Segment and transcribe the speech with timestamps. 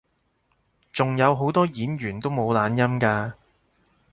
[0.91, 3.33] 仲有好多演員都冇懶音㗎